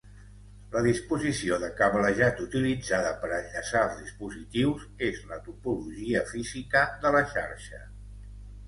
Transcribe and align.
La 0.75 0.81
disposició 0.85 1.59
de 1.63 1.69
cablejat 1.81 2.41
utilitzada 2.45 3.11
per 3.25 3.31
enllaçar 3.41 3.85
els 3.91 4.01
dispositius 4.07 4.89
és 5.11 5.23
la 5.35 5.41
topologia 5.51 6.27
física 6.35 6.87
de 7.07 7.15
la 7.19 7.25
xarxa. 7.37 7.87